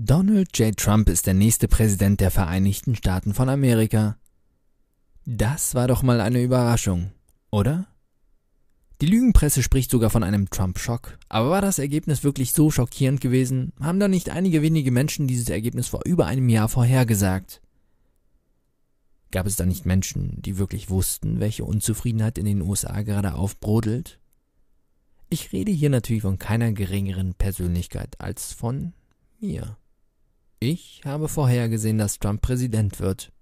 Donald 0.00 0.56
J. 0.56 0.76
Trump 0.76 1.08
ist 1.08 1.26
der 1.26 1.34
nächste 1.34 1.66
Präsident 1.66 2.20
der 2.20 2.30
Vereinigten 2.30 2.94
Staaten 2.94 3.34
von 3.34 3.48
Amerika. 3.48 4.16
Das 5.24 5.74
war 5.74 5.88
doch 5.88 6.04
mal 6.04 6.20
eine 6.20 6.40
Überraschung, 6.40 7.10
oder? 7.50 7.88
Die 9.00 9.06
Lügenpresse 9.06 9.60
spricht 9.60 9.90
sogar 9.90 10.10
von 10.10 10.22
einem 10.22 10.50
Trump-Schock. 10.50 11.18
Aber 11.28 11.50
war 11.50 11.62
das 11.62 11.80
Ergebnis 11.80 12.22
wirklich 12.22 12.52
so 12.52 12.70
schockierend 12.70 13.20
gewesen? 13.20 13.72
Haben 13.80 13.98
da 13.98 14.06
nicht 14.06 14.30
einige 14.30 14.62
wenige 14.62 14.92
Menschen 14.92 15.26
dieses 15.26 15.48
Ergebnis 15.48 15.88
vor 15.88 16.02
über 16.04 16.26
einem 16.26 16.48
Jahr 16.48 16.68
vorhergesagt? 16.68 17.60
Gab 19.32 19.48
es 19.48 19.56
da 19.56 19.66
nicht 19.66 19.84
Menschen, 19.84 20.40
die 20.42 20.58
wirklich 20.58 20.90
wussten, 20.90 21.40
welche 21.40 21.64
Unzufriedenheit 21.64 22.38
in 22.38 22.44
den 22.44 22.62
USA 22.62 23.02
gerade 23.02 23.34
aufbrodelt? 23.34 24.20
Ich 25.28 25.52
rede 25.52 25.72
hier 25.72 25.90
natürlich 25.90 26.22
von 26.22 26.38
keiner 26.38 26.70
geringeren 26.70 27.34
Persönlichkeit 27.34 28.20
als 28.20 28.52
von 28.52 28.92
mir. 29.40 29.76
Ich 30.60 31.02
habe 31.04 31.28
vorhergesehen, 31.28 31.98
dass 31.98 32.18
Trump 32.18 32.42
Präsident 32.42 32.98
wird. 32.98 33.32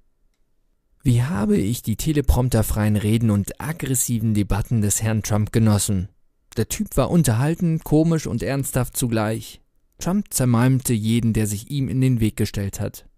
Wie 1.02 1.22
habe 1.22 1.56
ich 1.56 1.82
die 1.82 1.96
teleprompterfreien 1.96 2.96
Reden 2.96 3.30
und 3.30 3.60
aggressiven 3.60 4.34
Debatten 4.34 4.82
des 4.82 5.02
Herrn 5.02 5.22
Trump 5.22 5.52
genossen? 5.52 6.08
Der 6.56 6.68
Typ 6.68 6.96
war 6.96 7.10
unterhaltend, 7.10 7.84
komisch 7.84 8.26
und 8.26 8.42
ernsthaft 8.42 8.96
zugleich. 8.96 9.62
Trump 9.98 10.26
zermalmte 10.30 10.92
jeden, 10.92 11.32
der 11.32 11.46
sich 11.46 11.70
ihm 11.70 11.88
in 11.88 12.00
den 12.00 12.20
Weg 12.20 12.36
gestellt 12.36 12.80
hat. 12.80 13.08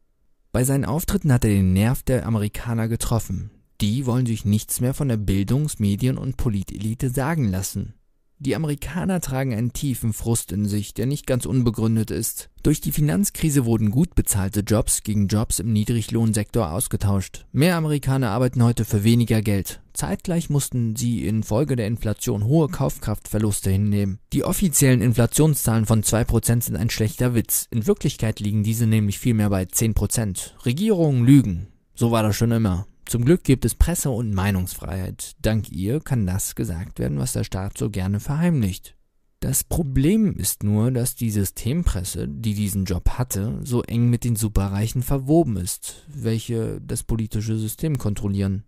Bei 0.53 0.65
seinen 0.65 0.85
Auftritten 0.85 1.33
hat 1.33 1.45
er 1.45 1.51
den 1.51 1.73
Nerv 1.73 2.03
der 2.03 2.27
Amerikaner 2.27 2.89
getroffen. 2.89 3.51
Die 3.81 4.07
wollen 4.07 4.27
sich 4.27 4.45
nichts 4.45 4.81
mehr 4.81 4.95
von 4.95 5.09
der 5.09 5.17
Bildungs-, 5.17 5.79
Medien- 5.79 6.19
und 6.19 6.37
Politelite 6.37 7.11
sagen 7.11 7.51
lassen. 7.51 7.95
Die 8.41 8.55
Amerikaner 8.55 9.21
tragen 9.21 9.53
einen 9.53 9.73
tiefen 9.73 10.13
Frust 10.13 10.53
in 10.53 10.67
sich, 10.67 10.95
der 10.95 11.07
nicht 11.07 11.27
ganz 11.27 11.45
unbegründet 11.45 12.13
ist. 12.13 12.51
Durch 12.63 12.81
die 12.81 12.93
Finanzkrise 12.93 13.65
wurden 13.65 13.91
gut 13.91 14.15
bezahlte 14.15 14.61
Jobs 14.61 15.03
gegen 15.03 15.27
Jobs 15.27 15.59
im 15.59 15.73
Niedriglohnsektor 15.73 16.71
ausgetauscht. 16.71 17.47
Mehr 17.51 17.77
Amerikaner 17.77 18.31
arbeiten 18.31 18.63
heute 18.63 18.85
für 18.85 19.03
weniger 19.03 19.43
Geld. 19.43 19.81
Zeitgleich 19.93 20.51
mussten 20.51 20.95
sie 20.95 21.27
infolge 21.27 21.75
der 21.75 21.89
Inflation 21.89 22.45
hohe 22.45 22.69
Kaufkraftverluste 22.69 23.71
hinnehmen. 23.71 24.21
Die 24.33 24.45
offiziellen 24.45 25.03
Inflationszahlen 25.03 25.87
von 25.87 26.05
2% 26.05 26.63
sind 26.63 26.77
ein 26.77 26.91
schlechter 26.91 27.35
Witz. 27.35 27.67
In 27.73 27.89
Wirklichkeit 27.89 28.39
liegen 28.39 28.63
diese 28.63 28.87
nämlich 28.87 29.19
vielmehr 29.19 29.51
bei 29.51 29.65
10%. 29.65 30.65
Regierungen 30.65 31.25
lügen. 31.25 31.67
So 31.95 32.13
war 32.13 32.23
das 32.23 32.37
schon 32.37 32.53
immer. 32.53 32.87
Zum 33.09 33.25
Glück 33.25 33.43
gibt 33.43 33.65
es 33.65 33.75
Presse- 33.75 34.11
und 34.11 34.35
Meinungsfreiheit. 34.35 35.33
Dank 35.41 35.71
ihr 35.71 35.99
kann 35.99 36.27
das 36.27 36.55
gesagt 36.55 36.99
werden, 36.99 37.19
was 37.19 37.33
der 37.33 37.43
Staat 37.43 37.79
so 37.79 37.89
gerne 37.89 38.21
verheimlicht. 38.21 38.99
Das 39.41 39.65
Problem 39.65 40.37
ist 40.37 40.63
nur, 40.63 40.91
dass 40.91 41.15
die 41.15 41.31
Systempresse, 41.31 42.29
die 42.29 42.53
diesen 42.53 42.85
Job 42.85 43.09
hatte, 43.13 43.61
so 43.65 43.83
eng 43.83 44.11
mit 44.11 44.25
den 44.25 44.37
Superreichen 44.37 45.03
verwoben 45.03 45.57
ist, 45.57 46.05
welche 46.09 46.83
das 46.83 47.03
politische 47.03 47.57
System 47.57 47.97
kontrollieren. 47.97 48.65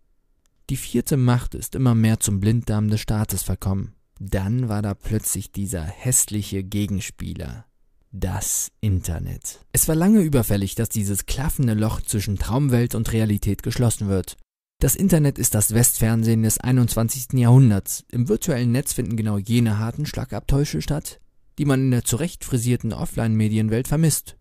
Die 0.70 0.78
vierte 0.78 1.18
Macht 1.18 1.54
ist 1.54 1.74
immer 1.74 1.94
mehr 1.94 2.18
zum 2.18 2.40
Blinddarm 2.40 2.88
des 2.88 3.00
Staates 3.02 3.42
verkommen. 3.42 3.92
Dann 4.20 4.70
war 4.70 4.80
da 4.80 4.94
plötzlich 4.94 5.52
dieser 5.52 5.82
hässliche 5.82 6.64
Gegenspieler, 6.64 7.66
das 8.12 8.72
Internet. 8.80 9.60
Es 9.72 9.86
war 9.86 9.94
lange 9.94 10.20
überfällig, 10.20 10.74
dass 10.74 10.88
dieses 10.88 11.26
klaffende 11.26 11.74
Loch 11.74 12.00
zwischen 12.00 12.38
Traumwelt 12.38 12.94
und 12.94 13.12
Realität 13.12 13.62
geschlossen 13.62 14.08
wird. 14.08 14.36
Das 14.80 14.96
Internet 14.96 15.38
ist 15.38 15.54
das 15.54 15.74
Westfernsehen 15.74 16.42
des 16.42 16.58
21. 16.58 17.34
Jahrhunderts. 17.34 18.04
Im 18.10 18.28
virtuellen 18.28 18.72
Netz 18.72 18.94
finden 18.94 19.16
genau 19.16 19.38
jene 19.38 19.78
harten 19.78 20.06
Schlagabtäusche 20.06 20.82
statt, 20.82 21.20
die 21.58 21.66
man 21.66 21.80
in 21.80 21.90
der 21.90 22.04
zurecht 22.04 22.44
frisierten 22.44 22.92
Offline-Medienwelt 22.92 23.86
vermisst. 23.86 24.36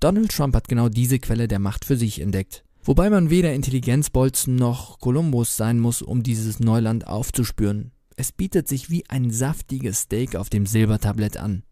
Donald 0.00 0.30
Trump 0.30 0.54
hat 0.54 0.68
genau 0.68 0.88
diese 0.88 1.18
Quelle 1.18 1.48
der 1.48 1.58
Macht 1.58 1.84
für 1.84 1.96
sich 1.96 2.20
entdeckt. 2.20 2.64
Wobei 2.84 3.10
man 3.10 3.30
weder 3.30 3.52
Intelligenzbolzen 3.52 4.56
noch 4.56 4.98
Kolumbus 4.98 5.56
sein 5.56 5.78
muss, 5.78 6.02
um 6.02 6.22
dieses 6.22 6.60
Neuland 6.60 7.06
aufzuspüren. 7.06 7.92
Es 8.16 8.32
bietet 8.32 8.68
sich 8.68 8.90
wie 8.90 9.08
ein 9.08 9.30
saftiges 9.30 10.00
Steak 10.00 10.34
auf 10.34 10.48
dem 10.48 10.66
Silbertablett 10.66 11.36
an. 11.36 11.62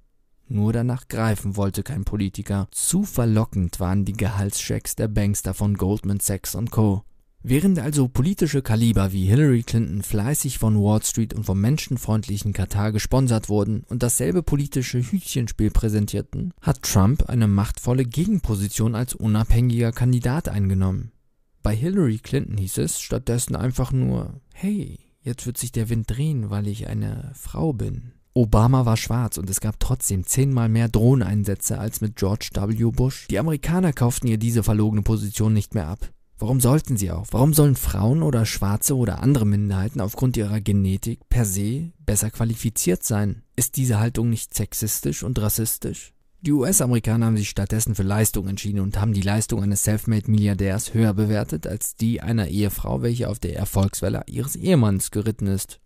Nur 0.53 0.73
danach 0.73 1.07
greifen 1.07 1.57
wollte 1.57 1.85
kein 1.85 2.05
Politiker. 2.05 2.67
Zu 2.73 3.05
verlockend 3.05 3.79
waren 3.79 4.05
die 4.05 4.15
Gehaltschecks 4.15 4.97
der 4.97 5.07
Bankster 5.07 5.55
von 5.55 5.77
Goldman 5.77 6.19
Sachs 6.19 6.57
und 6.57 6.73
Co. 6.73 7.05
Während 7.45 7.79
also 7.79 8.09
politische 8.09 8.61
Kaliber 8.61 9.13
wie 9.13 9.27
Hillary 9.27 9.63
Clinton 9.63 10.03
fleißig 10.03 10.59
von 10.59 10.77
Wall 10.77 11.05
Street 11.05 11.35
und 11.35 11.45
vom 11.45 11.61
menschenfreundlichen 11.61 12.53
Katar 12.53 12.91
gesponsert 12.91 13.49
wurden 13.49 13.85
und 13.89 14.03
dasselbe 14.03 14.43
politische 14.43 14.99
Hütchenspiel 14.99 15.71
präsentierten, 15.71 16.53
hat 16.61 16.83
Trump 16.83 17.31
eine 17.31 17.47
machtvolle 17.47 18.05
Gegenposition 18.05 18.97
als 18.97 19.15
unabhängiger 19.15 19.93
Kandidat 19.93 20.49
eingenommen. 20.49 21.13
Bei 21.63 21.77
Hillary 21.77 22.19
Clinton 22.19 22.59
hieß 22.59 22.79
es 22.79 23.01
stattdessen 23.01 23.55
einfach 23.55 23.93
nur, 23.93 24.41
hey, 24.53 24.99
jetzt 25.23 25.47
wird 25.47 25.59
sich 25.59 25.71
der 25.71 25.89
Wind 25.91 26.11
drehen, 26.11 26.51
weil 26.51 26.67
ich 26.67 26.89
eine 26.89 27.31
Frau 27.35 27.73
bin. 27.73 28.15
Obama 28.41 28.87
war 28.87 28.97
schwarz 28.97 29.37
und 29.37 29.51
es 29.51 29.61
gab 29.61 29.79
trotzdem 29.79 30.25
zehnmal 30.25 30.71
mehr 30.71 30.89
Drohneneinsätze 30.89 31.79
als 31.79 32.01
mit 32.01 32.17
George 32.17 32.49
W. 32.55 32.91
Bush. 32.91 33.27
Die 33.29 33.39
Amerikaner 33.39 33.93
kauften 33.93 34.29
ihr 34.29 34.39
diese 34.39 34.63
verlogene 34.63 35.03
Position 35.03 35.53
nicht 35.53 35.75
mehr 35.75 35.89
ab. 35.89 36.09
Warum 36.39 36.59
sollten 36.59 36.97
sie 36.97 37.11
auch? 37.11 37.27
Warum 37.33 37.53
sollen 37.53 37.77
Frauen 37.77 38.23
oder 38.23 38.47
Schwarze 38.47 38.97
oder 38.97 39.23
andere 39.23 39.45
Minderheiten 39.45 40.01
aufgrund 40.01 40.39
ihrer 40.39 40.63
Genetik 40.63 41.21
per 41.29 41.45
se 41.45 41.93
besser 42.07 42.31
qualifiziert 42.31 43.03
sein? 43.03 43.43
Ist 43.57 43.77
diese 43.77 44.01
Haltung 44.01 44.31
nicht 44.31 44.55
sexistisch 44.55 45.23
und 45.23 45.39
rassistisch? 45.39 46.15
Die 46.41 46.53
US-Amerikaner 46.53 47.27
haben 47.27 47.37
sich 47.37 47.51
stattdessen 47.51 47.95
für 47.95 48.05
Leistung 48.05 48.49
entschieden 48.49 48.81
und 48.81 48.99
haben 48.99 49.13
die 49.13 49.21
Leistung 49.21 49.63
eines 49.63 49.85
Selfmade-Milliardärs 49.85 50.95
höher 50.95 51.13
bewertet 51.13 51.67
als 51.67 51.95
die 51.95 52.23
einer 52.23 52.49
Ehefrau, 52.49 53.03
welche 53.03 53.29
auf 53.29 53.39
der 53.39 53.55
Erfolgswelle 53.57 54.23
ihres 54.29 54.57
Ehemanns 54.57 55.11
geritten 55.11 55.47
ist. 55.47 55.79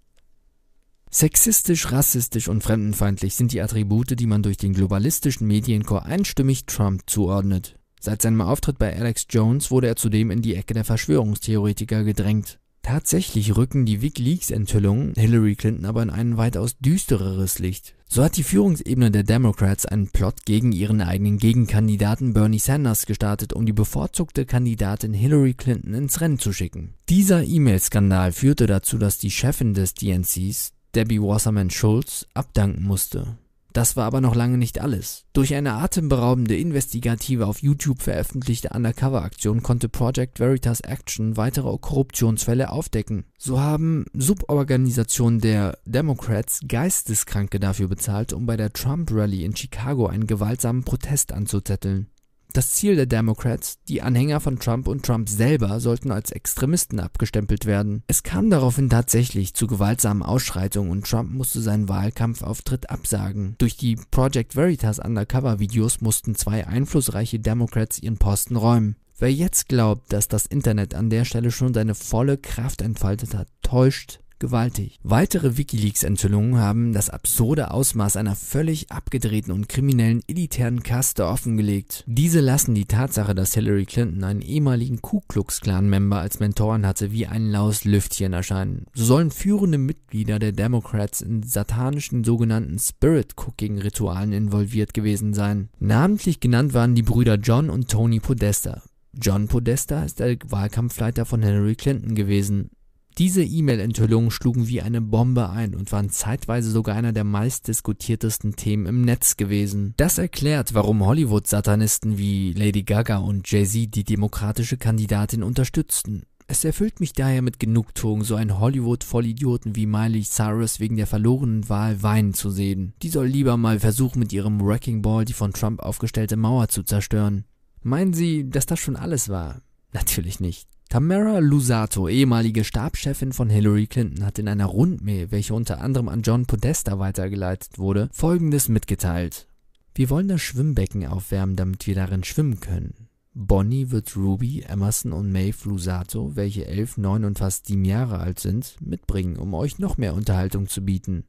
Sexistisch, 1.17 1.93
rassistisch 1.93 2.49
und 2.49 2.65
fremdenfeindlich 2.65 3.37
sind 3.37 3.53
die 3.53 3.61
Attribute, 3.61 4.19
die 4.19 4.27
man 4.27 4.43
durch 4.43 4.57
den 4.57 4.73
globalistischen 4.73 5.47
Medienchor 5.47 6.07
einstimmig 6.07 6.67
Trump 6.67 7.03
zuordnet. 7.07 7.79
Seit 8.01 8.21
seinem 8.21 8.41
Auftritt 8.41 8.81
bei 8.81 8.99
Alex 8.99 9.27
Jones 9.31 9.71
wurde 9.71 9.87
er 9.87 9.95
zudem 9.95 10.33
in 10.33 10.43
die 10.43 10.57
Ecke 10.57 10.75
der 10.75 10.83
Verschwörungstheoretiker 10.85 12.03
gedrängt. 12.03 12.59
Tatsächlich 12.83 13.57
rücken 13.57 13.87
die 13.87 14.03
WikiLeaks-Enthüllungen 14.03 15.15
Hillary 15.15 15.55
Clinton 15.55 15.85
aber 15.85 16.03
in 16.03 16.11
ein 16.11 16.37
weitaus 16.37 16.77
düstereres 16.79 17.61
Licht. 17.61 17.95
So 18.09 18.25
hat 18.25 18.37
die 18.37 18.43
Führungsebene 18.43 19.13
der 19.13 19.23
Democrats 19.23 19.87
einen 19.87 20.09
Plot 20.09 20.45
gegen 20.45 20.73
ihren 20.73 21.01
eigenen 21.01 21.39
Gegenkandidaten 21.39 22.33
Bernie 22.33 22.59
Sanders 22.59 23.07
gestartet, 23.07 23.53
um 23.53 23.67
die 23.67 23.73
bevorzugte 23.73 24.47
Kandidatin 24.47 25.15
Hillary 25.15 25.55
Clinton 25.55 25.95
ins 25.95 26.21
Rennen 26.21 26.41
zu 26.41 26.53
schicken. 26.53 26.95
Dieser 27.09 27.45
E-Mail-Skandal 27.45 28.33
führte 28.33 28.67
dazu, 28.67 28.99
dass 28.99 29.19
die 29.19 29.31
Chefin 29.31 29.75
des 29.75 29.95
DNCs, 29.95 30.73
Debbie 30.95 31.21
Wasserman 31.21 31.71
Schultz 31.71 32.27
abdanken 32.35 32.85
musste. 32.85 33.37
Das 33.73 33.97
war 33.97 34.05
aber 34.05 34.21
noch 34.21 34.37
lange 34.37 34.57
nicht 34.57 34.81
alles. 34.81 35.25
Durch 35.33 35.53
eine 35.53 35.73
atemberaubende 35.73 36.57
investigative 36.57 37.49
auf 37.49 37.61
YouTube 37.61 38.03
veröffentlichte 38.03 38.69
Undercover-Aktion 38.69 39.65
konnte 39.65 39.89
Project 39.89 40.39
Veritas 40.39 40.81
Action 40.81 41.37
weitere 41.37 41.77
Korruptionsfälle 41.77 42.71
aufdecken. 42.71 43.25
So 43.37 43.59
haben 43.59 44.05
Suborganisationen 44.13 45.41
der 45.41 45.77
Democrats 45.87 46.61
Geisteskranke 46.69 47.59
dafür 47.59 47.89
bezahlt, 47.89 48.33
um 48.33 48.47
bei 48.47 48.57
der 48.57 48.73
Trump-Rally 48.73 49.45
in 49.45 49.57
Chicago 49.57 50.07
einen 50.07 50.29
gewaltsamen 50.29 50.85
Protest 50.85 51.33
anzuzetteln. 51.33 52.07
Das 52.55 52.71
Ziel 52.71 52.95
der 52.95 53.07
Democrats, 53.07 53.81
die 53.89 54.01
Anhänger 54.01 54.39
von 54.39 54.61
Trump 54.61 54.87
und 54.87 55.05
Trump 55.05 55.29
selber, 55.29 55.81
sollten 55.81 56.13
als 56.13 56.31
Extremisten 56.31 57.01
abgestempelt 57.01 57.67
werden. 57.67 58.05
Es 58.07 58.23
kam 58.23 58.49
daraufhin 58.49 58.89
tatsächlich 58.89 59.55
zu 59.55 59.67
gewaltsamen 59.67 60.23
Ausschreitungen 60.23 60.93
und 60.93 61.05
Trump 61.05 61.33
musste 61.33 61.61
seinen 61.61 61.89
Wahlkampfauftritt 61.89 62.91
absagen. 62.91 63.57
Durch 63.59 63.77
die 63.77 63.97
Project 64.13 64.55
Veritas 64.55 65.01
Undercover-Videos 65.01 66.01
mussten 66.01 66.37
zwei 66.37 66.65
einflussreiche 66.65 67.41
Democrats 67.41 67.99
ihren 67.99 68.19
Posten 68.19 68.55
räumen. 68.55 68.95
Wer 69.19 69.33
jetzt 69.33 69.69
glaubt, 69.69 70.13
dass 70.13 70.29
das 70.29 70.47
Internet 70.47 70.95
an 70.95 71.11
der 71.11 71.25
Stelle 71.25 71.51
schon 71.51 71.75
seine 71.75 71.97
volle 71.97 72.39
Kraft 72.39 72.83
entfaltet 72.83 73.35
hat, 73.35 73.49
täuscht 73.63 74.21
gewaltig. 74.39 74.99
Weitere 75.03 75.57
Wikileaks-Enthüllungen 75.57 76.59
haben 76.59 76.93
das 76.93 77.09
absurde 77.09 77.71
Ausmaß 77.71 78.17
einer 78.17 78.37
völlig 78.37 78.91
abgedrehten 78.91 79.53
und 79.53 79.69
kriminellen 79.69 80.21
elitären 80.27 80.83
Kaste 80.83 81.27
offengelegt. 81.27 82.05
Diese 82.07 82.41
lassen 82.41 82.75
die 82.75 82.85
Tatsache, 82.85 83.35
dass 83.35 83.55
Hillary 83.55 83.87
Clinton 83.87 84.25
einen 84.25 84.43
ehemaligen 84.43 85.01
Ku 85.01 85.21
Klux 85.29 85.61
Klan-Member 85.61 86.19
als 86.19 86.41
Mentoren 86.41 86.87
hatte, 86.87 87.11
wie 87.13 87.27
ein 87.27 87.51
laues 87.51 87.85
Lüftchen 87.85 88.33
erscheinen. 88.33 88.87
So 88.95 89.15
sollen 89.15 89.31
führende 89.31 89.79
Mitglieder 89.79 90.41
der 90.41 90.51
Democrats 90.51 91.21
in 91.21 91.45
satanischen 91.45 92.25
sogenannten 92.25 92.81
Spirit-Cooking-Ritualen 92.81 94.33
involviert 94.33 94.93
gewesen 94.93 95.35
sein. 95.35 95.69
Namentlich 95.79 96.41
genannt 96.41 96.75
waren 96.75 96.97
die 96.97 97.03
Brüder 97.03 97.37
John 97.37 97.71
und 97.71 97.89
Tony 97.89 98.19
Podesta. 98.19 98.83
John 99.13 99.47
Podesta 99.47 100.03
ist 100.03 100.19
der 100.19 100.37
Wahlkampfleiter 100.49 101.25
von 101.25 101.43
Hillary 101.43 101.77
Clinton 101.77 102.17
gewesen. 102.17 102.71
Diese 103.19 103.45
E-Mail-Enthüllungen 103.45 104.33
schlugen 104.33 104.67
wie 104.67 104.83
eine 104.83 105.01
Bombe 105.01 105.49
ein 105.49 105.77
und 105.77 105.93
waren 105.93 106.11
zeitweise 106.11 106.71
sogar 106.71 106.97
einer 106.97 107.13
der 107.13 107.23
meistdiskutiertesten 107.23 108.57
Themen 108.57 108.87
im 108.87 109.03
Netz 109.03 109.37
gewesen. 109.37 109.95
Das 109.97 110.19
erklärt, 110.19 110.75
warum 110.75 111.05
Hollywood-Satanisten 111.07 112.19
wie 112.19 112.53
Lady 112.55 112.83
Gaga 112.83 113.19
und 113.19 113.49
Jay-Z 113.49 113.95
die 113.95 114.03
demokratische 114.03 114.79
Kandidatin 114.79 115.45
unterstützten. 115.45 116.25
Es 116.49 116.65
erfüllt 116.65 116.99
mich 116.99 117.13
daher 117.13 117.41
mit 117.41 117.61
Genugtuung, 117.61 118.25
so 118.25 118.35
einen 118.35 118.59
Hollywood-Vollidioten 118.59 119.77
wie 119.77 119.87
Miley 119.87 120.25
Cyrus 120.25 120.81
wegen 120.81 120.97
der 120.97 121.07
verlorenen 121.07 121.69
Wahl 121.69 122.03
weinen 122.03 122.35
zu 122.35 122.51
sehen. 122.51 122.95
Die 123.03 123.09
soll 123.09 123.27
lieber 123.27 123.57
mal 123.57 123.79
versuchen, 123.79 124.19
mit 124.19 124.33
ihrem 124.33 124.61
Wrecking 124.61 125.03
Ball 125.03 125.25
die 125.25 125.33
von 125.33 125.53
Trump 125.53 125.81
aufgestellte 125.81 126.37
Mauer 126.37 126.69
zu 126.69 126.83
zerstören. 126.83 127.45
Meinen 127.83 128.13
Sie, 128.13 128.51
dass 128.51 128.67
das 128.67 128.81
schon 128.81 128.97
alles 128.97 129.29
war? 129.29 129.63
Natürlich 129.93 130.41
nicht. 130.41 130.74
Tamara 130.95 131.41
Lusato, 131.41 132.09
ehemalige 132.09 132.63
Stabschefin 132.63 133.33
von 133.33 133.51
Hillary 133.51 133.89
Clinton, 133.89 134.25
hat 134.25 134.39
in 134.39 134.47
einer 134.47 134.67
Rundmail, 134.67 135.33
welche 135.33 135.53
unter 135.53 135.81
anderem 135.81 136.09
an 136.09 136.23
John 136.23 136.47
Podesta 136.47 137.01
weitergeleitet 137.01 137.81
wurde, 137.81 138.09
Folgendes 138.13 138.69
mitgeteilt. 138.69 139.49
Wir 139.97 140.09
wollen 140.09 140.29
das 140.29 140.41
Schwimmbecken 140.41 141.05
aufwärmen, 141.05 141.57
damit 141.57 141.89
wir 141.89 141.97
darin 141.97 142.23
schwimmen 142.23 142.61
können. 142.61 143.09
Bonnie 143.33 143.91
wird 143.91 144.17
Ruby, 144.17 144.61
Emerson 144.69 145.13
und 145.13 145.33
Maeve 145.33 145.69
Lusato, 145.69 146.37
welche 146.37 146.69
elf, 146.69 146.97
neun 146.97 147.25
und 147.25 147.41
fast 147.41 147.67
sieben 147.67 147.85
Jahre 147.85 148.19
alt 148.21 148.39
sind, 148.39 148.77
mitbringen, 148.81 149.37
um 149.37 149.53
euch 149.55 149.81
noch 149.81 149.99
mehr 149.99 150.15
Unterhaltung 150.15 150.69
zu 150.69 150.85
bieten. 150.85 151.25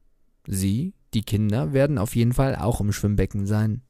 Sie, 0.46 0.94
die 1.16 1.24
Kinder, 1.24 1.74
werden 1.74 1.98
auf 1.98 2.16
jeden 2.16 2.34
Fall 2.34 2.56
auch 2.56 2.82
im 2.82 2.94
Schwimmbecken 2.94 3.48
sein. 3.48 3.82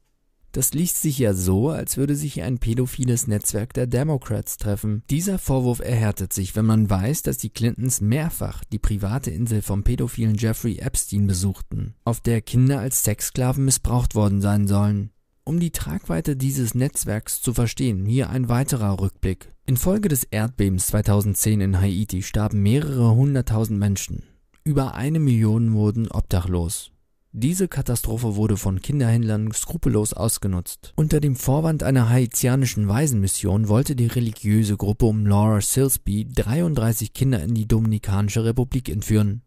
Das 0.56 0.74
liest 0.74 1.02
sich 1.02 1.20
ja 1.20 1.34
so, 1.34 1.68
als 1.68 1.98
würde 1.98 2.16
sich 2.16 2.42
ein 2.42 2.60
pädophiles 2.60 3.28
Netzwerk 3.28 3.74
der 3.74 3.88
Democrats 3.88 4.56
treffen. 4.56 5.04
Dieser 5.10 5.38
Vorwurf 5.38 5.82
erhärtet 5.82 6.32
sich, 6.32 6.56
wenn 6.56 6.66
man 6.66 6.90
weiß, 6.90 7.24
dass 7.24 7.38
die 7.38 7.50
Clintons 7.50 8.00
mehrfach 8.00 8.64
die 8.64 8.80
private 8.80 9.32
Insel 9.32 9.62
vom 9.62 9.84
pädophilen 9.84 10.36
Jeffrey 10.36 10.78
Epstein 10.78 11.28
besuchten, 11.28 11.96
auf 12.06 12.22
der 12.22 12.40
Kinder 12.40 12.80
als 12.80 13.04
Sexsklaven 13.04 13.66
missbraucht 13.66 14.16
worden 14.16 14.40
sein 14.40 14.66
sollen. 14.66 15.10
Um 15.44 15.60
die 15.60 15.72
Tragweite 15.72 16.38
dieses 16.38 16.74
Netzwerks 16.74 17.42
zu 17.42 17.54
verstehen, 17.54 18.06
hier 18.06 18.30
ein 18.30 18.48
weiterer 18.48 19.02
Rückblick. 19.02 19.52
Infolge 19.66 20.08
des 20.08 20.24
Erdbebens 20.24 20.88
2010 20.88 21.60
in 21.60 21.82
Haiti 21.82 22.22
starben 22.22 22.64
mehrere 22.64 23.14
hunderttausend 23.14 23.78
Menschen. 23.78 24.24
Über 24.64 24.96
eine 24.96 25.20
Million 25.20 25.74
wurden 25.74 26.10
obdachlos. 26.10 26.95
Diese 27.38 27.68
Katastrophe 27.68 28.38
wurde 28.38 28.56
von 28.56 28.82
Kinderhändlern 28.82 29.52
skrupellos 29.52 30.14
ausgenutzt. 30.14 30.94
Unter 30.96 31.20
dem 31.20 31.36
Vorwand 31.36 31.84
einer 31.84 32.08
haitianischen 32.08 32.88
Waisenmission 32.88 33.68
wollte 33.68 33.98
die 33.98 34.08
religiöse 34.08 34.78
Gruppe 34.78 35.06
um 35.08 35.26
Laura 35.26 35.60
Silsby 35.60 36.30
33 36.34 37.12
Kinder 37.12 37.44
in 37.44 37.54
die 37.54 37.68
Dominikanische 37.68 38.46
Republik 38.46 38.88
entführen. 38.88 39.42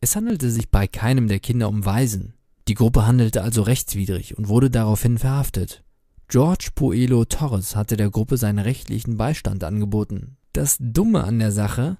Es 0.00 0.16
handelte 0.16 0.50
sich 0.50 0.68
bei 0.68 0.88
keinem 0.88 1.28
der 1.28 1.38
Kinder 1.38 1.68
um 1.68 1.84
Waisen. 1.84 2.34
Die 2.66 2.74
Gruppe 2.74 3.06
handelte 3.06 3.44
also 3.44 3.62
rechtswidrig 3.62 4.36
und 4.36 4.48
wurde 4.48 4.68
daraufhin 4.68 5.16
verhaftet. 5.16 5.84
George 6.26 6.70
Puelo 6.74 7.24
Torres 7.24 7.76
hatte 7.76 7.96
der 7.96 8.10
Gruppe 8.10 8.36
seinen 8.36 8.58
rechtlichen 8.58 9.16
Beistand 9.16 9.62
angeboten. 9.62 10.38
Das 10.52 10.76
Dumme 10.80 11.22
an 11.22 11.38
der 11.38 11.52
Sache, 11.52 11.98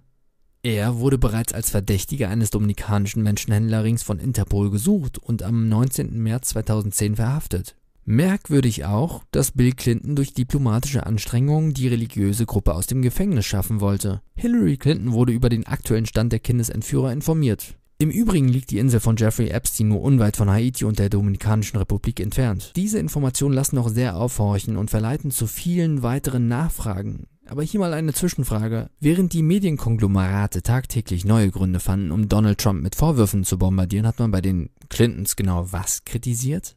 er 0.63 0.99
wurde 0.99 1.19
bereits 1.19 1.53
als 1.53 1.71
Verdächtiger 1.71 2.29
eines 2.29 2.51
dominikanischen 2.51 3.23
Menschenhändlerrings 3.23 4.03
von 4.03 4.19
Interpol 4.19 4.71
gesucht 4.71 5.19
und 5.19 5.43
am 5.43 5.69
19. 5.69 6.21
März 6.21 6.49
2010 6.51 7.17
verhaftet. 7.17 7.77
Merkwürdig 8.05 8.87
auch, 8.87 9.23
dass 9.31 9.53
Bill 9.53 9.73
Clinton 9.73 10.17
durch 10.17 10.33
diplomatische 10.33 11.05
Anstrengungen 11.05 11.75
die 11.75 11.89
religiöse 11.89 12.47
Gruppe 12.47 12.75
aus 12.75 12.87
dem 12.87 13.03
Gefängnis 13.03 13.45
schaffen 13.45 13.81
wollte. 13.81 14.23
Hillary 14.35 14.79
Clinton 14.79 15.13
wurde 15.13 15.33
über 15.33 15.51
den 15.51 15.67
aktuellen 15.67 16.07
Stand 16.07 16.33
der 16.33 16.41
Kindesentführer 16.41 17.13
informiert. 17.13 17.77
Im 17.99 18.11
Übrigen 18.11 18.49
liegt 18.49 18.71
die 18.71 18.79
Insel 18.79 19.01
von 19.01 19.17
Jeffrey 19.17 19.49
Epstein 19.49 19.89
nur 19.89 20.01
unweit 20.01 20.37
von 20.37 20.49
Haiti 20.49 20.85
und 20.85 20.99
der 20.99 21.11
Dominikanischen 21.11 21.79
Republik 21.79 22.21
entfernt. 22.21 22.73
Diese 22.77 22.99
Informationen 22.99 23.55
lassen 23.55 23.77
noch 23.77 23.89
sehr 23.89 24.17
aufhorchen 24.17 24.77
und 24.77 24.89
verleiten 24.89 25.31
zu 25.31 25.47
vielen 25.47 26.03
weiteren 26.03 26.49
Nachfragen. 26.49 27.27
Aber 27.49 27.63
hier 27.63 27.81
mal 27.81 27.95
eine 27.95 28.13
Zwischenfrage. 28.13 28.91
Während 29.01 29.33
die 29.33 29.43
Medienkonglomerate 29.43 30.63
tagtäglich 30.63 31.25
neue 31.25 31.51
Gründe 31.51 31.81
fanden, 31.81 32.11
um 32.11 32.29
Donald 32.29 32.59
Trump 32.59 32.83
mit 32.83 32.95
Vorwürfen 32.95 33.43
zu 33.43 33.57
bombardieren, 33.59 34.07
hat 34.07 34.19
man 34.19 34.31
bei 34.31 34.43
den 34.43 34.69
Clintons 34.91 35.35
genau 35.35 35.73
was 35.73 36.05
kritisiert? 36.05 36.77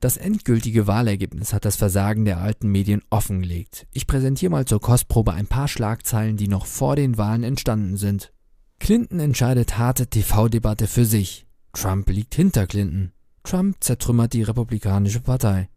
Das 0.00 0.16
endgültige 0.16 0.88
Wahlergebnis 0.88 1.52
hat 1.52 1.64
das 1.64 1.76
Versagen 1.76 2.24
der 2.24 2.38
alten 2.38 2.68
Medien 2.72 3.02
offengelegt. 3.08 3.86
Ich 3.92 4.08
präsentiere 4.08 4.50
mal 4.50 4.64
zur 4.64 4.80
Kostprobe 4.80 5.32
ein 5.32 5.46
paar 5.46 5.68
Schlagzeilen, 5.68 6.36
die 6.36 6.48
noch 6.48 6.66
vor 6.66 6.96
den 6.96 7.16
Wahlen 7.16 7.44
entstanden 7.44 7.96
sind. 7.96 8.32
Clinton 8.80 9.20
entscheidet 9.20 9.78
harte 9.78 10.08
TV-Debatte 10.08 10.88
für 10.88 11.04
sich. 11.04 11.46
Trump 11.72 12.10
liegt 12.10 12.34
hinter 12.34 12.66
Clinton. 12.66 13.12
Trump 13.44 13.76
zertrümmert 13.78 14.32
die 14.32 14.42
Republikanische 14.42 15.20
Partei. 15.20 15.68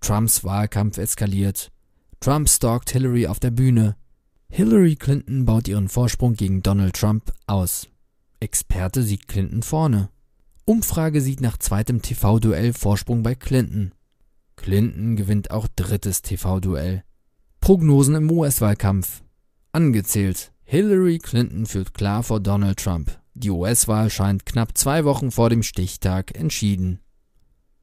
Trumps 0.00 0.44
Wahlkampf 0.44 0.98
eskaliert. 0.98 1.72
Trump 2.22 2.48
stalkt 2.48 2.90
Hillary 2.90 3.26
auf 3.26 3.40
der 3.40 3.50
Bühne. 3.50 3.96
Hillary 4.48 4.94
Clinton 4.94 5.44
baut 5.44 5.66
ihren 5.66 5.88
Vorsprung 5.88 6.34
gegen 6.34 6.62
Donald 6.62 6.94
Trump 6.94 7.32
aus. 7.48 7.88
Experte 8.38 9.02
sieht 9.02 9.26
Clinton 9.26 9.64
vorne. 9.64 10.08
Umfrage 10.64 11.20
sieht 11.20 11.40
nach 11.40 11.56
zweitem 11.56 12.00
TV-Duell 12.00 12.74
Vorsprung 12.74 13.24
bei 13.24 13.34
Clinton. 13.34 13.90
Clinton 14.54 15.16
gewinnt 15.16 15.50
auch 15.50 15.66
drittes 15.74 16.22
TV-Duell. 16.22 17.02
Prognosen 17.60 18.14
im 18.14 18.30
US-Wahlkampf. 18.30 19.24
Angezählt. 19.72 20.52
Hillary 20.62 21.18
Clinton 21.18 21.66
führt 21.66 21.92
klar 21.92 22.22
vor 22.22 22.38
Donald 22.38 22.78
Trump. 22.78 23.18
Die 23.34 23.50
US-Wahl 23.50 24.10
scheint 24.10 24.46
knapp 24.46 24.78
zwei 24.78 25.04
Wochen 25.04 25.32
vor 25.32 25.50
dem 25.50 25.64
Stichtag 25.64 26.38
entschieden. 26.38 27.00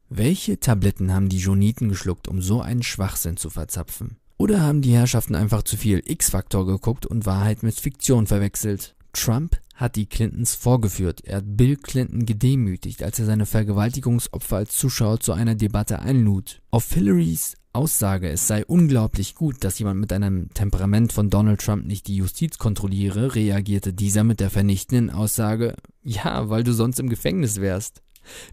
Welche 0.08 0.62
Tabletten 0.62 1.14
haben 1.14 1.28
die 1.28 1.40
Joniten 1.40 1.90
geschluckt, 1.90 2.30
um 2.30 2.42
so 2.42 2.62
einen 2.62 2.84
Schwachsinn 2.84 3.36
zu 3.36 3.50
verzapfen? 3.50 4.16
Oder 4.42 4.62
haben 4.62 4.82
die 4.82 4.94
Herrschaften 4.94 5.36
einfach 5.36 5.64
zu 5.64 5.76
viel 5.76 6.02
X-Faktor 6.06 6.66
geguckt 6.66 7.06
und 7.06 7.26
Wahrheit 7.26 7.62
mit 7.62 7.76
Fiktion 7.76 8.26
verwechselt? 8.26 8.96
Trump 9.12 9.60
hat 9.76 9.98
die 9.98 10.06
Clintons 10.06 10.56
vorgeführt. 10.56 11.20
Er 11.26 11.38
hat 11.38 11.58
Bill 11.58 11.76
Clinton 11.76 12.26
gedemütigt, 12.26 13.04
als 13.04 13.20
er 13.20 13.26
seine 13.26 13.46
Vergewaltigungsopfer 13.46 14.56
als 14.56 14.78
Zuschauer 14.78 15.20
zu 15.20 15.34
einer 15.34 15.56
Debatte 15.56 16.00
einlud. 16.00 16.62
Auf 16.72 16.94
Hillarys 16.94 17.58
Aussage, 17.74 18.30
es 18.30 18.48
sei 18.48 18.66
unglaublich 18.66 19.36
gut, 19.36 19.64
dass 19.64 19.78
jemand 19.78 20.00
mit 20.00 20.14
einem 20.14 20.54
Temperament 20.54 21.12
von 21.12 21.30
Donald 21.30 21.60
Trump 21.60 21.86
nicht 21.86 22.08
die 22.08 22.16
Justiz 22.16 22.58
kontrolliere, 22.58 23.36
reagierte 23.36 23.92
dieser 23.92 24.24
mit 24.24 24.40
der 24.40 24.50
vernichtenden 24.50 25.10
Aussage, 25.10 25.76
ja, 26.02 26.50
weil 26.50 26.64
du 26.64 26.72
sonst 26.72 27.00
im 27.00 27.10
Gefängnis 27.10 27.60
wärst. 27.60 28.02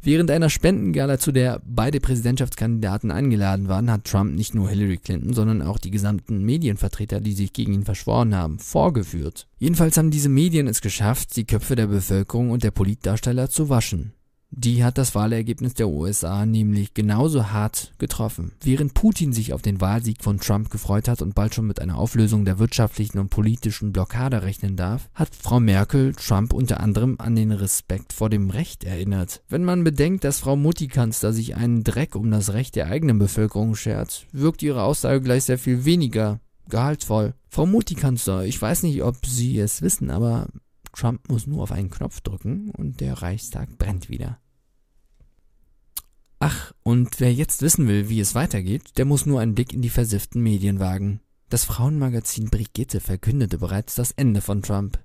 Während 0.02 0.30
einer 0.30 0.50
Spendengala, 0.50 1.18
zu 1.18 1.32
der 1.32 1.60
beide 1.64 2.00
Präsidentschaftskandidaten 2.00 3.10
eingeladen 3.10 3.68
waren, 3.68 3.90
hat 3.90 4.04
Trump 4.04 4.34
nicht 4.34 4.54
nur 4.54 4.68
Hillary 4.68 4.98
Clinton, 4.98 5.34
sondern 5.34 5.62
auch 5.62 5.78
die 5.78 5.90
gesamten 5.90 6.44
Medienvertreter, 6.44 7.20
die 7.20 7.32
sich 7.32 7.52
gegen 7.52 7.72
ihn 7.72 7.84
verschworen 7.84 8.34
haben, 8.34 8.58
vorgeführt. 8.58 9.46
Jedenfalls 9.58 9.96
haben 9.96 10.10
diese 10.10 10.28
Medien 10.28 10.66
es 10.66 10.80
geschafft, 10.80 11.36
die 11.36 11.46
Köpfe 11.46 11.76
der 11.76 11.86
Bevölkerung 11.86 12.50
und 12.50 12.62
der 12.62 12.70
Politdarsteller 12.70 13.48
zu 13.48 13.68
waschen. 13.68 14.12
Die 14.50 14.84
hat 14.84 14.96
das 14.96 15.14
Wahlergebnis 15.14 15.74
der 15.74 15.88
USA 15.88 16.46
nämlich 16.46 16.94
genauso 16.94 17.50
hart 17.50 17.92
getroffen. 17.98 18.52
Während 18.62 18.94
Putin 18.94 19.32
sich 19.32 19.52
auf 19.52 19.60
den 19.60 19.80
Wahlsieg 19.80 20.22
von 20.22 20.38
Trump 20.38 20.70
gefreut 20.70 21.08
hat 21.08 21.20
und 21.20 21.34
bald 21.34 21.54
schon 21.54 21.66
mit 21.66 21.80
einer 21.80 21.98
Auflösung 21.98 22.44
der 22.44 22.58
wirtschaftlichen 22.58 23.18
und 23.18 23.28
politischen 23.28 23.92
Blockade 23.92 24.42
rechnen 24.42 24.76
darf, 24.76 25.10
hat 25.14 25.34
Frau 25.34 25.60
Merkel 25.60 26.14
Trump 26.14 26.52
unter 26.52 26.80
anderem 26.80 27.16
an 27.18 27.34
den 27.34 27.52
Respekt 27.52 28.12
vor 28.12 28.30
dem 28.30 28.50
Recht 28.50 28.84
erinnert. 28.84 29.42
Wenn 29.48 29.64
man 29.64 29.84
bedenkt, 29.84 30.24
dass 30.24 30.40
Frau 30.40 30.56
Mutti-Kanzler 30.56 31.32
sich 31.32 31.56
einen 31.56 31.84
Dreck 31.84 32.14
um 32.14 32.30
das 32.30 32.52
Recht 32.52 32.76
der 32.76 32.86
eigenen 32.86 33.18
Bevölkerung 33.18 33.74
schert, 33.74 34.26
wirkt 34.32 34.62
ihre 34.62 34.84
Aussage 34.84 35.20
gleich 35.20 35.44
sehr 35.44 35.58
viel 35.58 35.84
weniger 35.84 36.40
gehaltvoll. 36.68 37.34
Frau 37.48 37.66
Mutti-Kanzler, 37.66 38.44
ich 38.44 38.60
weiß 38.60 38.84
nicht, 38.84 39.02
ob 39.02 39.24
Sie 39.26 39.58
es 39.58 39.82
wissen, 39.82 40.10
aber 40.10 40.48
Trump 40.96 41.28
muss 41.28 41.46
nur 41.46 41.62
auf 41.62 41.72
einen 41.72 41.90
Knopf 41.90 42.20
drücken 42.22 42.70
und 42.70 43.00
der 43.00 43.22
Reichstag 43.22 43.76
brennt 43.78 44.08
wieder. 44.08 44.38
Ach, 46.38 46.72
und 46.82 47.20
wer 47.20 47.32
jetzt 47.32 47.62
wissen 47.62 47.86
will, 47.86 48.08
wie 48.08 48.20
es 48.20 48.34
weitergeht, 48.34 48.96
der 48.98 49.04
muss 49.04 49.26
nur 49.26 49.40
einen 49.40 49.54
Blick 49.54 49.72
in 49.72 49.82
die 49.82 49.90
versifften 49.90 50.42
Medien 50.42 50.80
wagen. 50.80 51.20
Das 51.48 51.64
Frauenmagazin 51.64 52.50
Brigitte 52.50 53.00
verkündete 53.00 53.58
bereits 53.58 53.94
das 53.94 54.10
Ende 54.12 54.40
von 54.40 54.62
Trump. 54.62 54.98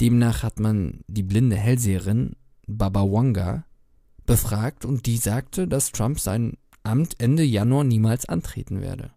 Demnach 0.00 0.42
hat 0.42 0.58
man 0.58 1.00
die 1.06 1.22
blinde 1.22 1.56
Hellseherin 1.56 2.36
Baba 2.66 3.02
Wanga 3.02 3.64
befragt 4.24 4.84
und 4.84 5.06
die 5.06 5.18
sagte, 5.18 5.68
dass 5.68 5.92
Trump 5.92 6.18
sein 6.18 6.56
Amt 6.82 7.20
Ende 7.20 7.42
Januar 7.42 7.84
niemals 7.84 8.26
antreten 8.26 8.80
werde. 8.80 9.12